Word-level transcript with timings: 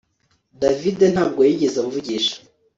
David 0.61 0.99
ntabwo 1.13 1.39
yigeze 1.47 1.77
amvugisha 1.79 2.35